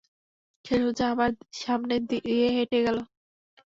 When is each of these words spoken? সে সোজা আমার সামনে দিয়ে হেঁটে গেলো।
সে 0.65 0.75
সোজা 0.83 1.05
আমার 1.13 1.31
সামনে 1.55 1.95
দিয়ে 2.09 2.45
হেঁটে 2.57 2.79
গেলো। 2.85 3.01